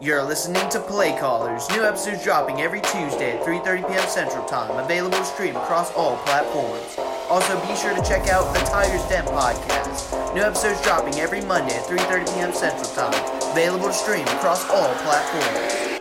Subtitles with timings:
[0.00, 1.68] You're listening to Play Callers.
[1.70, 4.08] New episodes dropping every Tuesday at 3:30 p.m.
[4.08, 4.70] Central Time.
[4.78, 6.94] Available to stream across all platforms.
[7.28, 10.34] Also, be sure to check out the Tigers Den podcast.
[10.36, 12.52] New episodes dropping every Monday at 3:30 p.m.
[12.52, 13.12] Central Time.
[13.50, 15.98] Available to stream across all platforms.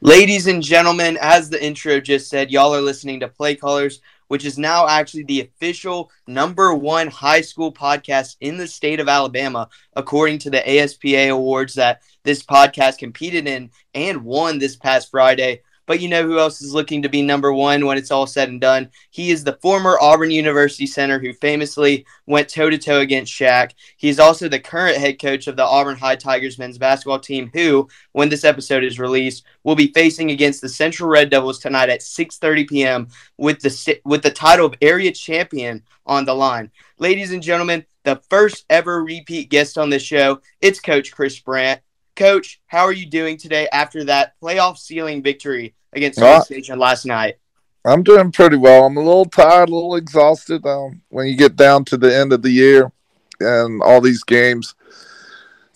[0.00, 4.44] Ladies and gentlemen, as the intro just said, y'all are listening to Play Callers which
[4.44, 9.68] is now actually the official number one high school podcast in the state of Alabama,
[9.94, 15.62] according to the ASPA awards that this podcast competed in and won this past Friday.
[15.88, 18.50] But you know who else is looking to be number one when it's all said
[18.50, 18.90] and done?
[19.08, 23.72] He is the former Auburn University center who famously went toe to toe against Shaq.
[23.96, 27.88] He's also the current head coach of the Auburn High Tigers men's basketball team, who,
[28.12, 32.00] when this episode is released, will be facing against the Central Red Devils tonight at
[32.00, 33.08] 6:30 p.m.
[33.38, 36.70] with the with the title of area champion on the line.
[36.98, 41.80] Ladies and gentlemen, the first ever repeat guest on this show, it's Coach Chris Brandt.
[42.14, 47.04] Coach, how are you doing today after that playoff sealing victory against Smiths Station last
[47.04, 47.38] night?
[47.84, 48.84] I'm doing pretty well.
[48.84, 50.66] I'm a little tired, a little exhausted.
[50.66, 52.92] Um, when you get down to the end of the year
[53.40, 54.74] and all these games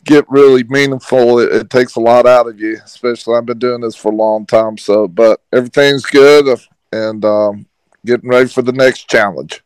[0.04, 2.78] get really meaningful, it, it, takes a lot out of you.
[2.84, 4.76] Especially, I've been doing this for a long time.
[4.76, 6.58] So, but everything's good
[6.92, 7.66] and um,
[8.04, 9.62] getting ready for the next challenge.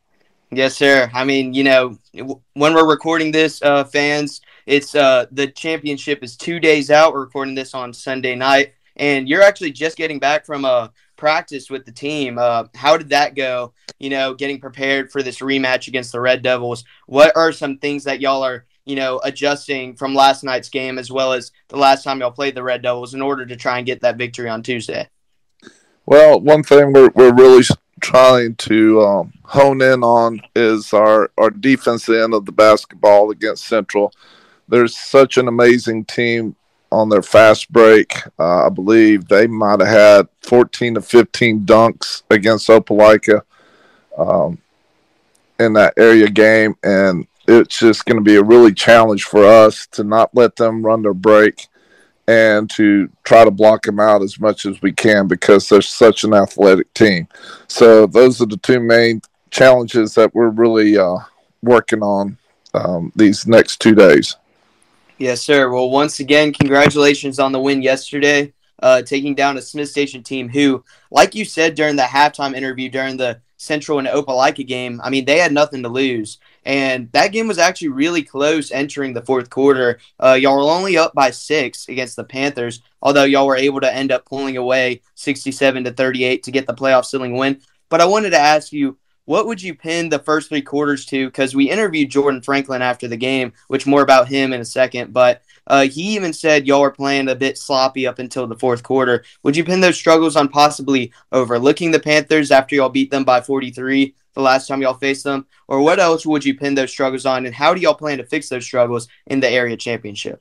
[0.53, 1.11] Yes, sir.
[1.13, 6.37] I mean, you know, when we're recording this, uh, fans, it's uh, the championship is
[6.37, 7.13] two days out.
[7.13, 11.71] We're recording this on Sunday night and you're actually just getting back from a practice
[11.71, 12.39] with the team.
[12.39, 13.73] Uh, how did that go?
[13.99, 16.85] You know, getting prepared for this rematch against the Red Devils.
[17.07, 21.11] What are some things that y'all are, you know, adjusting from last night's game as
[21.11, 23.87] well as the last time y'all played the Red Devils in order to try and
[23.87, 25.09] get that victory on Tuesday?
[26.05, 27.65] Well, one thing we're, we're really
[28.01, 33.65] trying to um, hone in on is our, our defense end of the basketball against
[33.65, 34.13] Central.
[34.69, 36.55] There's such an amazing team
[36.91, 38.17] on their fast break.
[38.39, 43.43] Uh, I believe they might have had 14 to 15 dunks against Opelika
[44.17, 44.59] um,
[45.59, 46.75] in that area game.
[46.83, 50.85] And it's just going to be a really challenge for us to not let them
[50.85, 51.69] run their break
[52.29, 56.25] and to try to block them out as much as we can because they're such
[56.25, 57.29] an athletic team.
[57.69, 59.21] So those are the two main
[59.51, 61.19] challenges that we're really uh,
[61.63, 62.37] working on
[62.75, 64.37] um, these next two days.
[65.19, 65.71] Yes, sir.
[65.71, 70.47] Well, once again, congratulations on the win yesterday, uh, taking down a Smith Station team
[70.47, 75.09] who, like you said during the halftime interview during the Central and Opelika game, I
[75.09, 76.39] mean, they had nothing to lose.
[76.67, 80.01] And that game was actually really close entering the fourth quarter.
[80.23, 83.95] Uh, y'all were only up by six against the Panthers, although y'all were able to
[83.95, 87.63] end up pulling away 67 to 38 to get the playoff sealing win.
[87.89, 91.27] But I wanted to ask you, what would you pin the first three quarters to?
[91.27, 95.13] Because we interviewed Jordan Franklin after the game, which more about him in a second.
[95.13, 98.83] But uh, he even said y'all were playing a bit sloppy up until the fourth
[98.83, 99.25] quarter.
[99.43, 103.41] Would you pin those struggles on possibly overlooking the Panthers after y'all beat them by
[103.41, 105.47] 43 the last time y'all faced them?
[105.67, 107.47] Or what else would you pin those struggles on?
[107.47, 110.41] And how do y'all plan to fix those struggles in the area championship?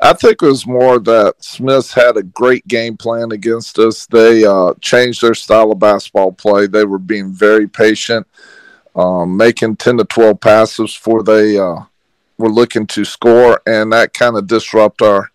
[0.00, 4.06] I think it was more that Smiths had a great game plan against us.
[4.06, 6.66] They uh, changed their style of basketball play.
[6.66, 8.26] They were being very patient,
[8.94, 11.80] um, making 10 to 12 passes before they uh,
[12.36, 15.30] were looking to score, and that kind of disrupt our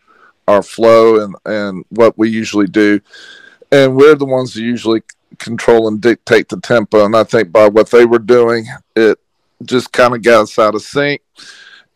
[0.47, 2.99] our flow and, and what we usually do.
[3.71, 5.01] And we're the ones that usually
[5.37, 7.05] control and dictate the tempo.
[7.05, 9.17] And I think by what they were doing, it
[9.63, 11.21] just kind of got us out of sync.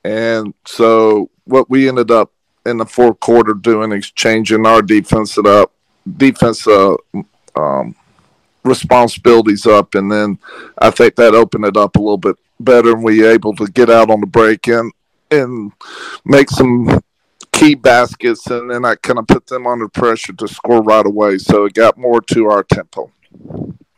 [0.04, 2.32] And so what we ended up
[2.66, 5.72] in the fourth quarter doing is changing our defense it up,
[6.18, 6.96] defense uh,
[7.56, 7.96] um,
[8.64, 10.40] responsibilities up, and then
[10.78, 13.90] I think that opened it up a little bit better, and we able to get
[13.90, 14.92] out on the break and
[15.32, 15.72] and
[16.24, 17.02] make some
[17.52, 21.38] key baskets, and then I kind of put them under pressure to score right away.
[21.38, 23.12] So it got more to our tempo.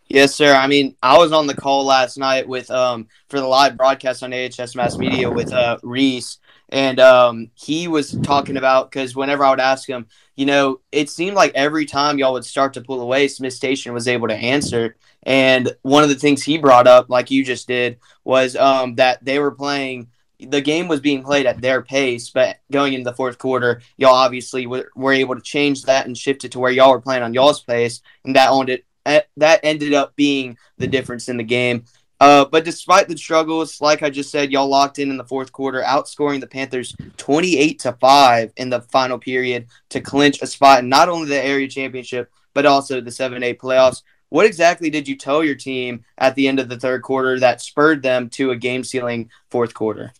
[0.09, 0.53] Yes, sir.
[0.53, 4.23] I mean, I was on the call last night with um for the live broadcast
[4.23, 9.43] on AHS Mass Media with uh Reese, and um, he was talking about because whenever
[9.43, 12.81] I would ask him, you know, it seemed like every time y'all would start to
[12.81, 14.97] pull away, Smith Station was able to answer.
[15.23, 19.23] And one of the things he brought up, like you just did, was um, that
[19.23, 20.09] they were playing.
[20.40, 24.14] The game was being played at their pace, but going into the fourth quarter, y'all
[24.14, 27.34] obviously were, able to change that and shift it to where y'all were playing on
[27.34, 28.85] y'all's pace, and that owned it.
[29.08, 31.85] Eh, that ended up being the difference in the game.
[32.19, 35.52] Uh, but despite the struggles, like I just said, y'all locked in in the fourth
[35.52, 40.79] quarter, outscoring the Panthers 28 to 5 in the final period to clinch a spot
[40.79, 44.02] in not only the area championship, but also the 7A playoffs.
[44.29, 47.61] what exactly did you tell your team at the end of the third quarter that
[47.61, 50.11] spurred them to a game sealing fourth quarter?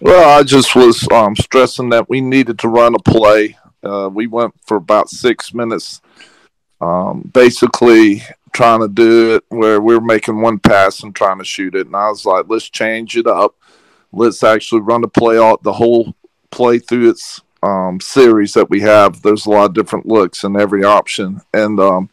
[0.00, 3.58] Well, I just was um, stressing that we needed to run a play.
[3.82, 6.00] Uh, we went for about six minutes,
[6.80, 11.44] um, basically trying to do it where we are making one pass and trying to
[11.44, 11.86] shoot it.
[11.86, 13.54] And I was like, let's change it up.
[14.12, 16.14] Let's actually run the play out the whole
[16.50, 19.22] play through its um, series that we have.
[19.22, 22.10] There's a lot of different looks in every option, and um,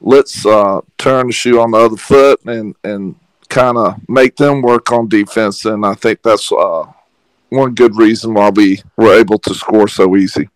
[0.00, 3.16] let's uh, turn the shoe on the other foot and and
[3.48, 5.64] kind of make them work on defense.
[5.64, 6.86] And I think that's uh,
[7.48, 10.48] one good reason why we were able to score so easy.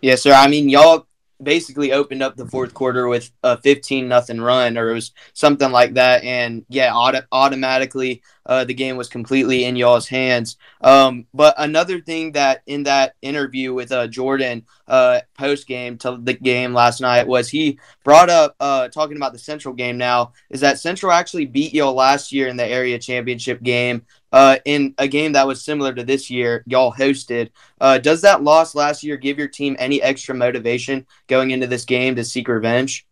[0.00, 0.32] Yes, sir.
[0.32, 1.05] I mean, y'all
[1.42, 5.70] basically opened up the fourth quarter with a 15 nothing run or it was something
[5.70, 6.24] like that.
[6.24, 12.00] And yeah auto- automatically uh, the game was completely in y'all's hands um, but another
[12.00, 17.00] thing that in that interview with uh, jordan uh, post game to the game last
[17.00, 21.12] night was he brought up uh, talking about the central game now is that central
[21.12, 24.02] actually beat y'all last year in the area championship game
[24.32, 27.48] uh, in a game that was similar to this year, y'all hosted.
[27.80, 31.86] Uh, does that loss last year give your team any extra motivation going into this
[31.86, 33.06] game to seek revenge?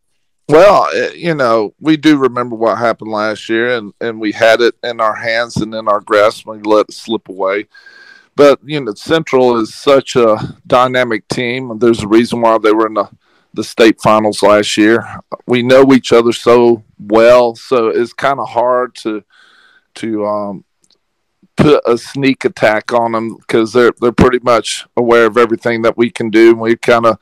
[0.49, 4.61] Well, eh, you know, we do remember what happened last year, and, and we had
[4.61, 7.67] it in our hands and in our grasp, and we let it slip away.
[8.37, 11.79] But, you know, Central is such a dynamic team.
[11.79, 13.09] There's a reason why they were in the,
[13.55, 15.07] the state finals last year.
[15.47, 19.25] We know each other so well, so it's kind of hard to
[19.95, 20.65] to um,
[21.57, 25.97] put a sneak attack on them because they're they're pretty much aware of everything that
[25.97, 26.51] we can do.
[26.51, 27.19] And we kind of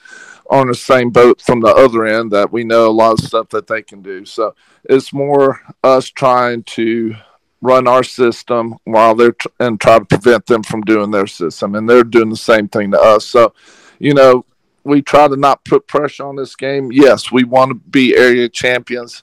[0.50, 3.48] on the same boat from the other end that we know a lot of stuff
[3.50, 4.24] that they can do.
[4.24, 4.54] So
[4.84, 7.14] it's more us trying to
[7.60, 11.74] run our system while they're tr- and try to prevent them from doing their system,
[11.74, 13.24] and they're doing the same thing to us.
[13.24, 13.54] So,
[13.98, 14.44] you know,
[14.84, 16.90] we try to not put pressure on this game.
[16.90, 19.22] Yes, we want to be area champions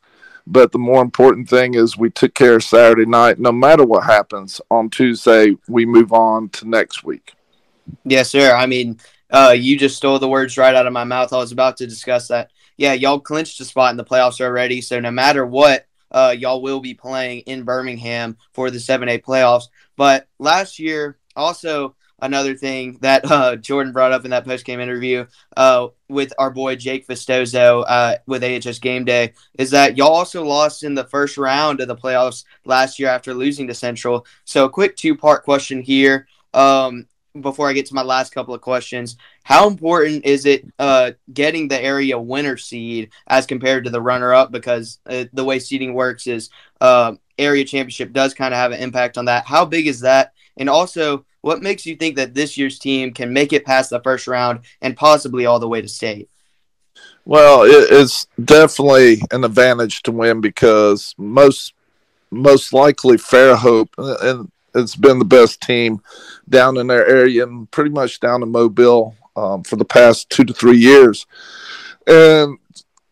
[0.49, 3.39] but the more important thing is we took care of Saturday night.
[3.39, 7.33] No matter what happens on Tuesday, we move on to next week.
[8.03, 8.55] Yes, sir.
[8.55, 8.99] I mean,
[9.31, 11.33] uh, you just stole the words right out of my mouth.
[11.33, 12.51] I was about to discuss that.
[12.77, 14.81] Yeah, y'all clinched a spot in the playoffs already.
[14.81, 19.65] So no matter what, uh, y'all will be playing in Birmingham for the 7A playoffs.
[19.95, 24.79] But last year, also, another thing that uh, Jordan brought up in that post game
[24.79, 30.07] interview uh, with our boy Jake Vistozo uh, with AHS Game Day is that y'all
[30.07, 34.25] also lost in the first round of the playoffs last year after losing to Central.
[34.45, 36.27] So, a quick two part question here.
[36.53, 37.07] Um,
[37.39, 41.67] before I get to my last couple of questions, how important is it uh, getting
[41.67, 44.51] the area winner seed as compared to the runner up?
[44.51, 46.49] Because uh, the way seeding works is
[46.81, 49.45] uh, area championship does kind of have an impact on that.
[49.45, 50.33] How big is that?
[50.57, 54.01] And also, what makes you think that this year's team can make it past the
[54.01, 56.29] first round and possibly all the way to state?
[57.25, 61.73] Well, it's definitely an advantage to win because most
[62.31, 66.01] most likely Fairhope and it's been the best team
[66.47, 70.43] down in their area and pretty much down in Mobile um, for the past two
[70.43, 71.25] to three years.
[72.07, 72.57] And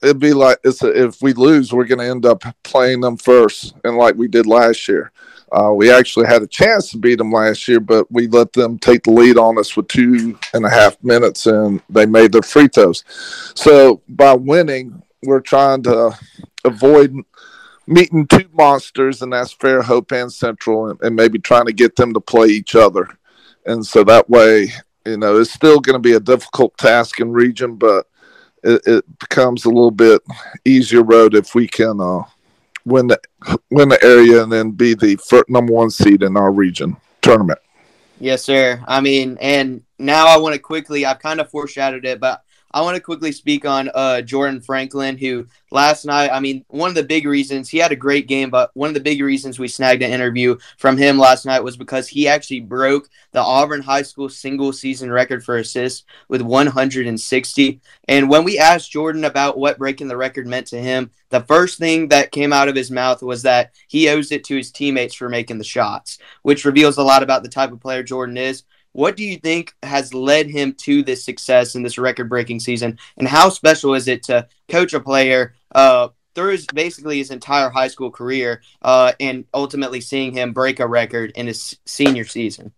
[0.02, 3.74] it'd be like a, if we lose, we're going to end up playing them first,
[3.84, 5.12] and like we did last year.
[5.50, 8.78] Uh, we actually had a chance to beat them last year, but we let them
[8.78, 12.42] take the lead on us with two and a half minutes, and they made their
[12.42, 13.06] free throws.
[13.56, 16.18] So by winning, we're trying to
[16.66, 17.16] avoid
[17.88, 22.14] meeting two monsters, and that's Fairhope and Central, and, and maybe trying to get them
[22.14, 23.08] to play each other.
[23.66, 24.72] And so that way,
[25.06, 28.08] you know, it's still going to be a difficult task in region, but
[28.64, 30.22] it, it, becomes a little bit
[30.66, 32.24] easier road if we can uh,
[32.86, 33.20] win the
[33.70, 37.60] win the area and then be the first, number one seed in our region tournament.
[38.20, 38.84] Yes, sir.
[38.88, 41.06] I mean, and now I want to quickly.
[41.06, 45.18] I've kind of foreshadowed it, but I want to quickly speak on uh, Jordan Franklin,
[45.18, 48.50] who last night, I mean, one of the big reasons he had a great game,
[48.50, 51.78] but one of the big reasons we snagged an interview from him last night was
[51.78, 57.82] because he actually broke the Auburn High School single season record for assists with 160.
[58.08, 61.78] And when we asked Jordan about what breaking the record meant to him, the first
[61.80, 65.14] thing that came out of his mouth was that he owes it to his teammates
[65.14, 68.64] for making the shots, which reveals a lot about the type of player Jordan is.
[68.98, 72.98] What do you think has led him to this success in this record breaking season?
[73.16, 77.70] And how special is it to coach a player uh, through his, basically his entire
[77.70, 82.74] high school career uh, and ultimately seeing him break a record in his senior season?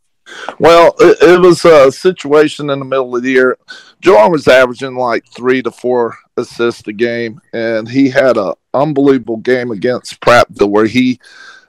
[0.60, 3.58] Well, it, it, was a situation in the middle of the year.
[4.02, 9.38] Jordan was averaging like three to four assists a game, and he had an unbelievable
[9.38, 11.22] game against Prattville where he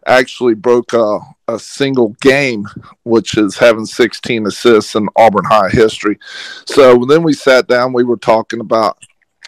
[0.06, 2.66] actually broke a, a single game,
[3.04, 6.18] which is having 16 assists in Auburn High history.
[6.66, 8.98] So then we sat down, we were talking about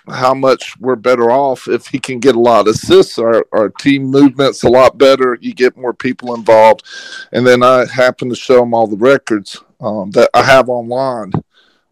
[0.08, 3.18] how much we're better off if he can get a lot of assists.
[3.18, 5.38] Our, our team movement's a lot better.
[5.40, 6.84] You get more people involved.
[7.32, 11.32] And then I happen to show him all the records um, that I have online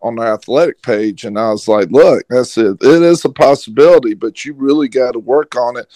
[0.03, 1.25] on the athletic page.
[1.25, 2.79] And I was like, look, that's it.
[2.83, 5.87] It is a possibility, but you really got to work on it.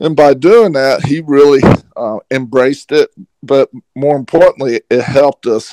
[0.00, 1.62] And by doing that, he really
[1.96, 3.10] uh, embraced it.
[3.42, 5.72] But more importantly, it helped us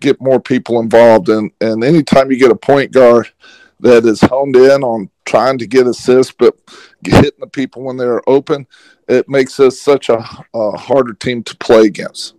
[0.00, 1.28] get more people involved.
[1.28, 3.30] And, and anytime you get a point guard
[3.80, 6.54] that is honed in on trying to get assists, but
[7.02, 8.66] hitting the people when they're open,
[9.08, 12.34] it makes us such a, a harder team to play against.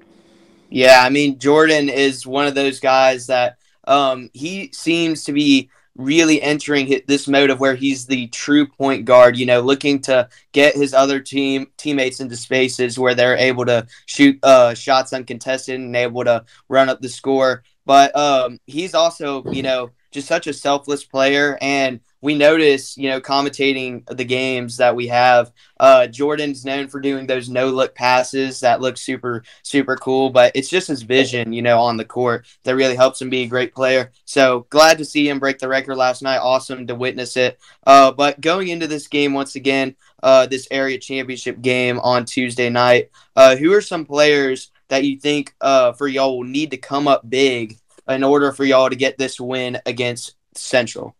[0.70, 5.70] Yeah, I mean, Jordan is one of those guys that um, he seems to be
[5.98, 10.28] really entering this mode of where he's the true point guard, you know, looking to
[10.52, 15.80] get his other team teammates into spaces where they're able to shoot uh, shots uncontested
[15.80, 17.64] and able to run up the score.
[17.86, 23.08] But um, he's also, you know, just such a selfless player and we notice, you
[23.08, 25.52] know, commentating the games that we have.
[25.80, 30.52] Uh, Jordan's known for doing those no look passes that look super, super cool, but
[30.56, 33.48] it's just his vision, you know, on the court that really helps him be a
[33.48, 34.12] great player.
[34.26, 36.40] So glad to see him break the record last night.
[36.40, 37.60] Awesome to witness it.
[37.86, 42.72] Uh, but going into this game once again, uh, this area championship game on Tuesday
[42.72, 46.78] night, uh, who are some players that you think uh, for y'all will need to
[46.78, 47.78] come up big
[48.10, 51.16] in order for y'all to get this win against Central?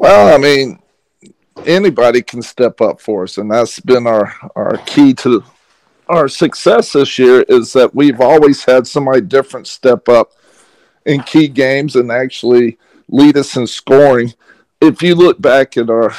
[0.00, 0.78] Well, I mean,
[1.66, 5.44] anybody can step up for us, and that's been our our key to
[6.08, 7.42] our success this year.
[7.50, 10.32] Is that we've always had somebody different step up
[11.04, 12.78] in key games and actually
[13.08, 14.32] lead us in scoring.
[14.80, 16.14] If you look back at our,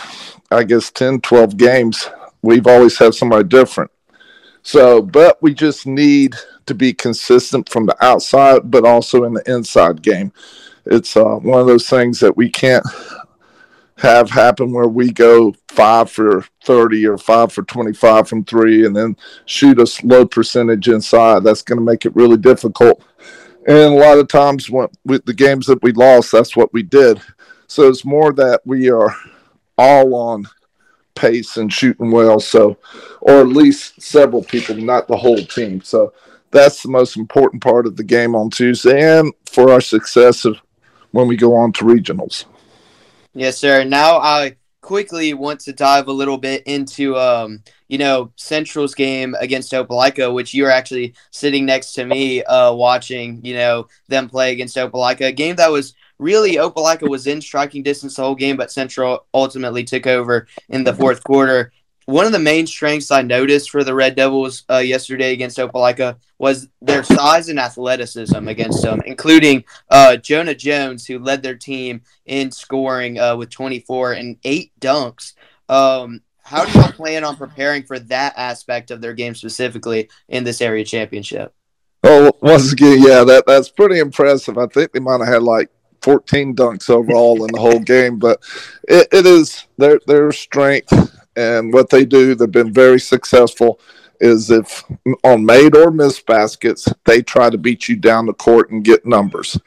[0.51, 2.07] I guess 10, 12 games,
[2.43, 3.89] we've always had somebody different.
[4.61, 6.35] So, but we just need
[6.67, 10.33] to be consistent from the outside, but also in the inside game.
[10.85, 12.85] It's uh, one of those things that we can't
[14.01, 18.95] have happen where we go five for 30 or five for 25 from three and
[18.95, 19.15] then
[19.45, 21.43] shoot a low percentage inside.
[21.43, 23.03] That's going to make it really difficult.
[23.67, 26.81] And a lot of times when, with the games that we lost, that's what we
[26.81, 27.21] did.
[27.67, 29.15] So it's more that we are
[29.77, 30.47] all on
[31.13, 32.39] pace and shooting well.
[32.39, 32.77] So,
[33.21, 35.79] or at least several people, not the whole team.
[35.81, 36.11] So
[36.49, 40.57] that's the most important part of the game on Tuesday and for our success of
[41.11, 42.45] when we go on to regionals.
[43.33, 43.83] Yes, sir.
[43.83, 49.35] Now I quickly want to dive a little bit into um, you know, Central's game
[49.39, 54.29] against Opelika, which you are actually sitting next to me uh watching, you know, them
[54.29, 55.27] play against Opelika.
[55.27, 59.25] A game that was really Opelika was in striking distance the whole game, but Central
[59.33, 61.71] ultimately took over in the fourth quarter
[62.05, 66.17] one of the main strengths I noticed for the Red Devils uh, yesterday against Opelika
[66.37, 72.01] was their size and athleticism against them, including uh, Jonah Jones, who led their team
[72.25, 75.33] in scoring uh, with 24 and eight dunks.
[75.69, 80.43] Um, how do you plan on preparing for that aspect of their game specifically in
[80.43, 81.53] this area championship?
[82.03, 84.57] Oh, once again, yeah, that that's pretty impressive.
[84.57, 85.69] I think they might have had like
[86.01, 88.41] 14 dunks overall in the whole game, but
[88.87, 90.91] it, it is their their strength
[91.35, 93.79] and what they do, they've been very successful.
[94.19, 94.83] Is if
[95.23, 99.03] on made or missed baskets, they try to beat you down the court and get
[99.03, 99.57] numbers.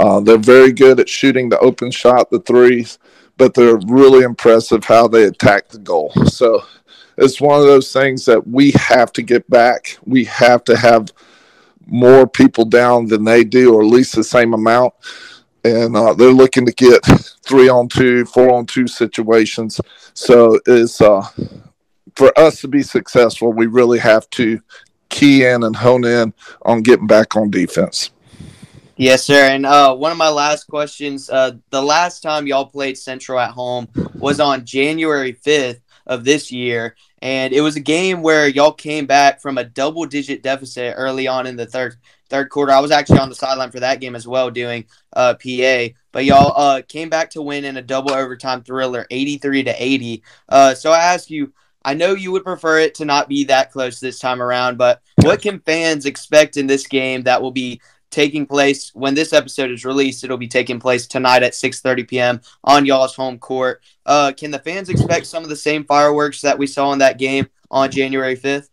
[0.00, 2.98] Uh, they're very good at shooting the open shot, the threes,
[3.36, 6.10] but they're really impressive how they attack the goal.
[6.24, 6.62] So
[7.18, 9.98] it's one of those things that we have to get back.
[10.06, 11.12] We have to have
[11.86, 14.94] more people down than they do, or at least the same amount
[15.76, 17.04] and uh, they're looking to get
[17.42, 19.80] three on two, four on two situations.
[20.14, 21.26] So it's uh,
[22.16, 24.60] for us to be successful, we really have to
[25.08, 28.10] key in and hone in on getting back on defense.
[28.96, 29.48] Yes, sir.
[29.48, 33.52] And uh, one of my last questions: uh, the last time y'all played Central at
[33.52, 38.72] home was on January fifth of this year, and it was a game where y'all
[38.72, 41.94] came back from a double-digit deficit early on in the third
[42.28, 42.72] third quarter.
[42.72, 45.88] I was actually on the sideline for that game as well, doing uh, PA.
[46.12, 50.22] But y'all uh, came back to win in a double overtime thriller, 83 to 80.
[50.48, 51.52] Uh, so I ask you,
[51.84, 55.00] I know you would prefer it to not be that close this time around, but
[55.22, 57.80] what can fans expect in this game that will be
[58.10, 60.24] taking place when this episode is released?
[60.24, 62.40] It'll be taking place tonight at 6:30 p.m.
[62.64, 63.82] on y'all's home court.
[64.04, 67.18] Uh, can the fans expect some of the same fireworks that we saw in that
[67.18, 68.68] game on January 5th?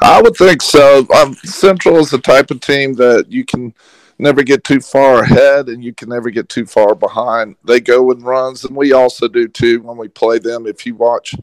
[0.00, 1.06] I would think so.
[1.14, 3.74] Um, Central is the type of team that you can
[4.18, 7.56] never get too far ahead and you can never get too far behind.
[7.64, 10.66] They go in runs, and we also do too when we play them.
[10.66, 11.34] If you watch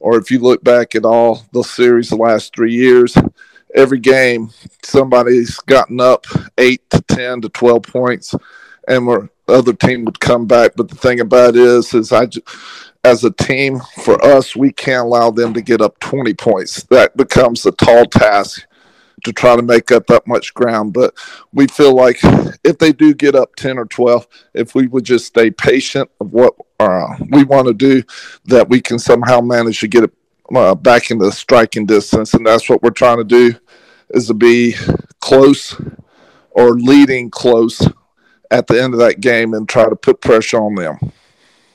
[0.00, 3.16] or if you look back at all the series the last three years,
[3.74, 4.50] every game
[4.82, 6.26] somebody's gotten up
[6.58, 8.34] eight to ten to twelve points,
[8.86, 10.72] and the other team would come back.
[10.76, 12.26] But the thing about it is, is I
[13.08, 16.82] as a team, for us, we can't allow them to get up 20 points.
[16.84, 18.66] That becomes a tall task
[19.24, 20.92] to try to make up that much ground.
[20.92, 21.14] But
[21.52, 22.18] we feel like
[22.64, 26.32] if they do get up 10 or 12, if we would just stay patient of
[26.32, 28.02] what uh, we want to do,
[28.44, 30.12] that we can somehow manage to get it
[30.54, 32.34] uh, back into striking distance.
[32.34, 33.54] And that's what we're trying to do
[34.10, 34.74] is to be
[35.20, 35.80] close
[36.50, 37.86] or leading close
[38.50, 40.98] at the end of that game and try to put pressure on them.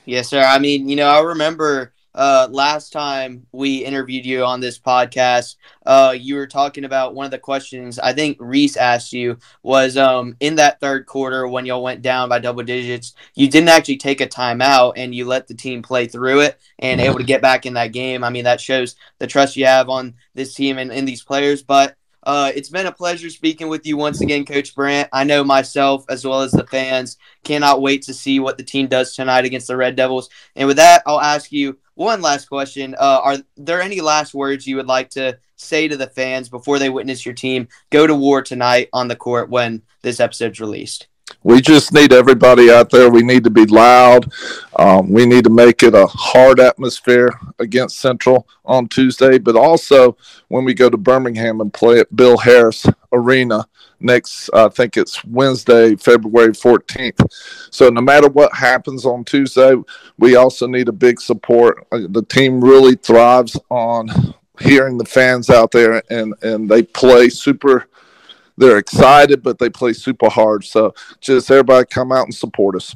[0.04, 0.42] Yes, sir.
[0.42, 5.56] I mean, you know, I remember uh, last time we interviewed you on this podcast,
[5.86, 9.96] uh, you were talking about one of the questions I think Reese asked you was
[9.96, 13.96] um, in that third quarter when y'all went down by double digits, you didn't actually
[13.96, 17.42] take a timeout and you let the team play through it and able to get
[17.42, 18.22] back in that game.
[18.22, 21.62] I mean, that shows the trust you have on this team and in these players.
[21.62, 25.08] But uh, it's been a pleasure speaking with you once again, Coach Brandt.
[25.12, 28.86] I know myself as well as the fans cannot wait to see what the team
[28.86, 30.30] does tonight against the Red Devils.
[30.56, 32.94] And with that, I'll ask you one last question.
[32.98, 36.78] Uh, are there any last words you would like to say to the fans before
[36.78, 41.08] they witness your team go to war tonight on the court when this episode's released?
[41.44, 43.10] We just need everybody out there.
[43.10, 44.32] We need to be loud.
[44.76, 50.16] Um, we need to make it a hard atmosphere against Central on Tuesday, but also
[50.48, 53.66] when we go to Birmingham and play at Bill Harris Arena
[54.00, 57.30] next, I think it's Wednesday, February 14th.
[57.70, 59.74] So no matter what happens on Tuesday,
[60.18, 61.86] we also need a big support.
[61.92, 64.08] Uh, the team really thrives on
[64.60, 67.86] hearing the fans out there, and, and they play super
[68.56, 70.64] they're excited, but they play super hard.
[70.64, 72.94] So just everybody come out and support us.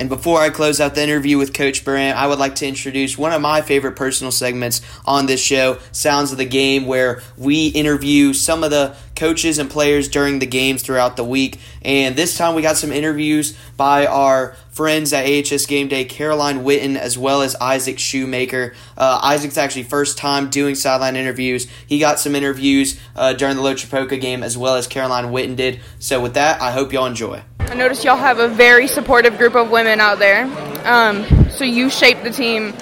[0.00, 3.18] And before I close out the interview with Coach Brandt, I would like to introduce
[3.18, 7.66] one of my favorite personal segments on this show, Sounds of the Game, where we
[7.66, 11.60] interview some of the coaches and players during the games throughout the week.
[11.82, 16.64] And this time we got some interviews by our friends at AHS Game Day, Caroline
[16.64, 18.72] Witten, as well as Isaac Shoemaker.
[18.96, 21.66] Uh, Isaac's actually first time doing sideline interviews.
[21.86, 25.80] He got some interviews uh, during the Loachapoka game, as well as Caroline Witten did.
[25.98, 27.42] So with that, I hope y'all enjoy.
[27.70, 30.42] I noticed y'all have a very supportive group of women out there.
[30.84, 32.72] Um, so you shaped the team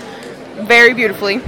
[0.66, 1.40] very beautifully.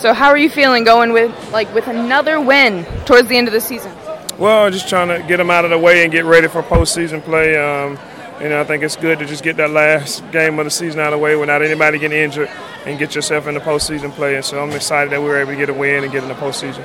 [0.00, 3.52] So how are you feeling going with like with another win towards the end of
[3.52, 3.92] the season?
[4.40, 7.22] Well, just trying to get them out of the way and get ready for postseason
[7.22, 7.56] play.
[7.56, 7.96] Um,
[8.40, 10.98] you know, I think it's good to just get that last game of the season
[10.98, 12.50] out of the way without anybody getting injured
[12.86, 14.34] and get yourself into postseason play.
[14.34, 16.28] And so I'm excited that we were able to get a win and get in
[16.28, 16.82] the postseason.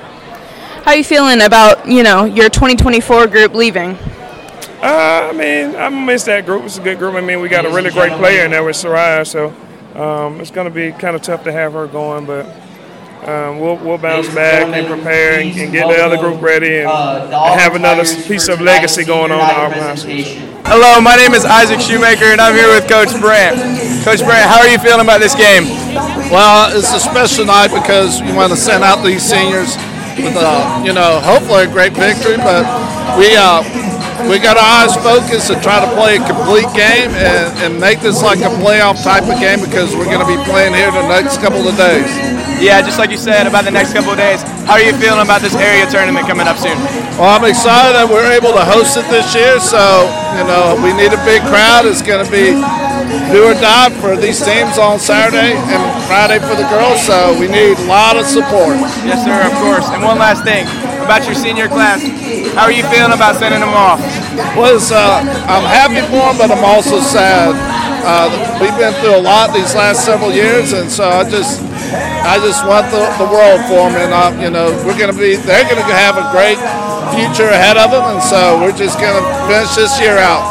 [0.83, 3.97] How are you feeling about you know your 2024 group leaving?
[4.81, 6.63] Uh, I mean, I miss that group.
[6.63, 7.13] It's a good group.
[7.13, 9.53] I mean, we got a really great player in there with Soraya, so
[9.93, 12.47] um, it's going to be kind of tough to have her going, but
[13.29, 16.89] um, we'll, we'll bounce back and prepare and, and, get the other group ready and,
[16.89, 20.01] and have another piece of legacy going on in our house.
[20.01, 23.61] Hello, my name is Isaac Shoemaker, and I'm here with Coach Brandt.
[24.03, 25.65] Coach Brandt, how are you feeling about this game?
[26.33, 29.77] Well, it's a special night because we want to send out these seniors
[30.17, 32.65] with a, you know, hopefully a great victory, but
[33.19, 33.61] we uh,
[34.29, 38.01] we got our eyes focused and try to play a complete game and, and make
[38.01, 41.07] this like a playoff type of game because we're going to be playing here the
[41.07, 42.09] next couple of days.
[42.61, 44.43] Yeah, just like you said about the next couple of days.
[44.69, 46.77] How are you feeling about this area tournament coming up soon?
[47.17, 49.57] Well, I'm excited that we're able to host it this year.
[49.57, 50.05] So,
[50.37, 51.89] you know, we need a big crowd.
[51.89, 52.53] It's going to be
[53.33, 57.01] do or die for these teams on Saturday and Friday for the girls.
[57.01, 58.77] So we need a lot of support.
[59.07, 59.89] Yes, sir, of course.
[59.89, 60.69] And one last thing
[61.03, 62.01] about your senior class.
[62.53, 63.99] How are you feeling about sending them off?
[64.55, 67.53] Well, uh, I'm happy for them, but I'm also sad.
[68.01, 71.61] Uh, we've been through a lot these last several years, and so I just,
[72.25, 73.99] I just want the, the world for them.
[73.99, 76.57] And uh, you know, we're going to be, they're going to have a great
[77.13, 80.41] future ahead of them, and so we're just going to finish this year out.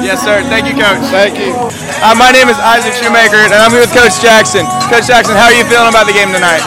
[0.00, 0.42] Yes, sir.
[0.48, 1.02] Thank you, Coach.
[1.12, 1.52] Thank you.
[2.00, 4.64] Uh, my name is Isaac Shoemaker, and I'm here with Coach Jackson.
[4.88, 6.64] Coach Jackson, how are you feeling about the game tonight?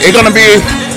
[0.00, 0.87] It's going to be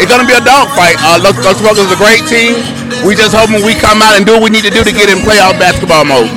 [0.00, 0.96] it's to be a dogfight.
[1.04, 2.56] Uh, Los, Los is a great team.
[3.04, 5.12] We just hoping we come out and do what we need to do to get
[5.12, 6.28] in playoff basketball mode.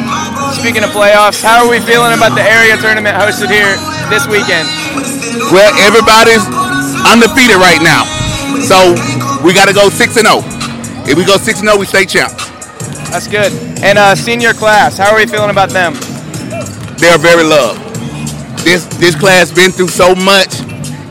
[0.59, 3.73] Speaking of playoffs, how are we feeling about the area tournament hosted here
[4.11, 4.67] this weekend?
[5.49, 6.43] Well, everybody's
[7.07, 8.03] undefeated right now,
[8.63, 8.95] so
[9.43, 10.43] we got to go six and zero.
[10.43, 11.07] Oh.
[11.07, 12.51] If we go six and zero, oh, we stay champs.
[13.09, 13.51] That's good.
[13.83, 15.95] And uh, senior class, how are we feeling about them?
[16.99, 17.79] They're very loved.
[18.63, 20.61] This this class been through so much,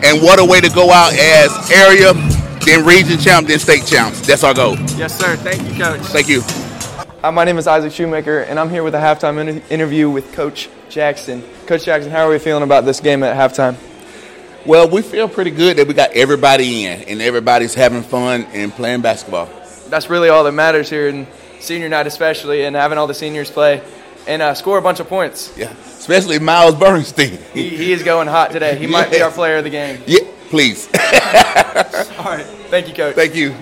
[0.05, 2.15] and what a way to go out as area
[2.65, 4.27] then region champ, then state champs.
[4.27, 4.77] That's our goal.
[4.97, 5.37] Yes, sir.
[5.37, 6.01] Thank you, Coach.
[6.01, 6.43] Thank you.
[7.23, 10.33] Hi, my name is Isaac Shoemaker, and I'm here with a halftime inter- interview with
[10.33, 11.43] Coach Jackson.
[11.67, 13.77] Coach Jackson, how are we feeling about this game at halftime?
[14.67, 18.73] Well, we feel pretty good that we got everybody in, and everybody's having fun and
[18.73, 19.49] playing basketball.
[19.89, 21.27] That's really all that matters here in
[21.61, 23.83] senior night, especially, and having all the seniors play
[24.27, 25.53] and uh, score a bunch of points.
[25.57, 25.73] Yeah.
[25.85, 27.39] especially Miles Bernstein.
[27.53, 28.77] He, he is going hot today.
[28.79, 30.01] He might be our player of the game.
[30.07, 30.21] Yeah,
[30.53, 30.87] please.
[32.19, 32.45] All right.
[32.69, 33.15] Thank you, coach.
[33.15, 33.55] Thank you.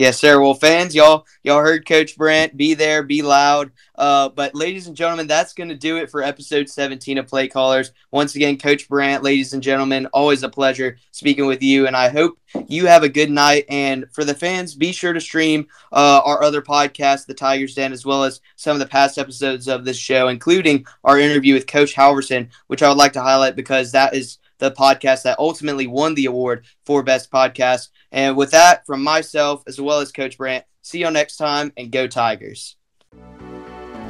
[0.00, 0.40] Yes, sir.
[0.40, 2.56] Well, fans, y'all, y'all heard Coach Brent.
[2.56, 3.70] Be there, be loud.
[3.94, 7.46] Uh, but, ladies and gentlemen, that's going to do it for episode 17 of Play
[7.46, 7.92] Callers.
[8.10, 11.86] Once again, Coach Brandt, ladies and gentlemen, always a pleasure speaking with you.
[11.86, 13.66] And I hope you have a good night.
[13.68, 17.92] And for the fans, be sure to stream uh, our other podcast, The Tigers Den,
[17.92, 21.68] as well as some of the past episodes of this show, including our interview with
[21.68, 25.86] Coach Halverson, which I would like to highlight because that is the podcast that ultimately
[25.86, 27.88] won the award for Best Podcast.
[28.12, 31.90] And with that, from myself as well as Coach Brandt, see you next time and
[31.92, 32.76] go Tigers.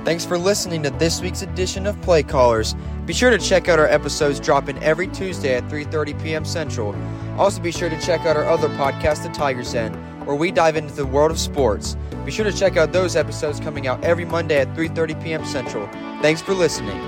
[0.05, 2.75] Thanks for listening to this week's edition of Play Callers.
[3.05, 6.45] Be sure to check out our episodes dropping every Tuesday at 3:30 p.m.
[6.45, 6.97] Central.
[7.37, 9.93] Also be sure to check out our other podcast, The Tigers Den,
[10.25, 11.97] where we dive into the world of sports.
[12.25, 15.45] Be sure to check out those episodes coming out every Monday at 3:30 p.m.
[15.45, 15.87] Central.
[16.23, 16.99] Thanks for listening.